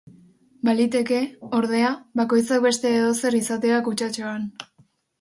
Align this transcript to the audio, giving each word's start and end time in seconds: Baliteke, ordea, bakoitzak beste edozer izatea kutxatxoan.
Baliteke, 0.69 1.19
ordea, 1.59 1.93
bakoitzak 2.23 2.67
beste 2.67 2.97
edozer 3.03 3.41
izatea 3.45 3.87
kutxatxoan. 3.91 4.53